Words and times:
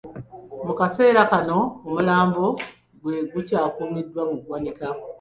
Mu 0.65 0.73
kaseera 0.79 1.21
kano, 1.31 1.59
omulambo 1.87 2.45
gwe 3.01 3.17
gukyakuumibwa 3.31 4.21
mu 4.29 4.35
ggwanika. 4.39 4.87